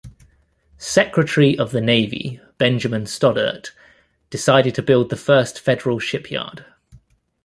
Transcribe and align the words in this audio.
Secretary 0.79 1.55
of 1.59 1.69
the 1.71 1.79
Navy 1.79 2.41
Benjamin 2.57 3.03
Stoddert 3.03 3.69
decided 4.31 4.73
to 4.73 4.81
build 4.81 5.11
the 5.11 5.15
first 5.15 5.59
federal 5.59 5.99
shipyard. 5.99 6.65